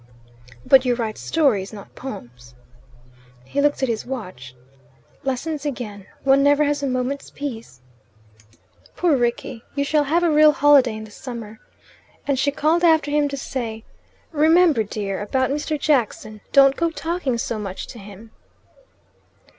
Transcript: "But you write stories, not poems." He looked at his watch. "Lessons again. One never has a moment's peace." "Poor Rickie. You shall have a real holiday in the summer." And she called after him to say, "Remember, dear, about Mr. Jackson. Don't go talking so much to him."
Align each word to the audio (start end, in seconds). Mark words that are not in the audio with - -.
"But 0.65 0.83
you 0.83 0.95
write 0.95 1.19
stories, 1.19 1.71
not 1.71 1.93
poems." 1.93 2.55
He 3.45 3.61
looked 3.61 3.83
at 3.83 3.87
his 3.87 4.03
watch. 4.03 4.55
"Lessons 5.23 5.63
again. 5.63 6.07
One 6.23 6.41
never 6.41 6.63
has 6.63 6.81
a 6.81 6.87
moment's 6.87 7.29
peace." 7.29 7.81
"Poor 8.95 9.15
Rickie. 9.15 9.63
You 9.75 9.83
shall 9.83 10.05
have 10.05 10.23
a 10.23 10.31
real 10.31 10.53
holiday 10.53 10.95
in 10.95 11.03
the 11.03 11.11
summer." 11.11 11.59
And 12.27 12.39
she 12.39 12.49
called 12.49 12.83
after 12.83 13.11
him 13.11 13.27
to 13.27 13.37
say, 13.37 13.83
"Remember, 14.31 14.81
dear, 14.81 15.21
about 15.21 15.51
Mr. 15.51 15.79
Jackson. 15.79 16.41
Don't 16.51 16.75
go 16.75 16.89
talking 16.89 17.37
so 17.37 17.59
much 17.59 17.85
to 17.85 17.99
him." 17.99 18.31